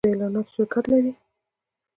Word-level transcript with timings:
کاناډا 0.03 0.17
د 0.19 0.21
اعلاناتو 0.21 0.53
شرکتونه 0.55 0.91
لري. 1.01 1.11